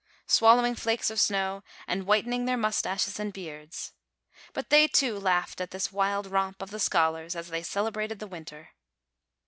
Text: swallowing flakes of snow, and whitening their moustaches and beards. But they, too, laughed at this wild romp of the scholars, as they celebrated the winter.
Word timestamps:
swallowing 0.25 0.73
flakes 0.73 1.11
of 1.11 1.19
snow, 1.19 1.63
and 1.85 2.07
whitening 2.07 2.45
their 2.45 2.57
moustaches 2.57 3.19
and 3.19 3.33
beards. 3.33 3.93
But 4.51 4.71
they, 4.71 4.87
too, 4.87 5.19
laughed 5.19 5.61
at 5.61 5.69
this 5.69 5.91
wild 5.91 6.25
romp 6.25 6.59
of 6.63 6.71
the 6.71 6.79
scholars, 6.79 7.35
as 7.35 7.49
they 7.49 7.61
celebrated 7.61 8.17
the 8.17 8.25
winter. 8.25 8.69